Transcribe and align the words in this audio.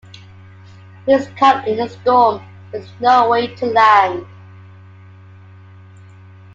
He 1.05 1.11
is 1.13 1.27
caught 1.37 1.67
in 1.67 1.79
a 1.79 1.87
storm, 1.87 2.41
with 2.73 2.89
no 2.99 3.29
way 3.29 3.53
to 3.53 3.65
land. 3.67 4.25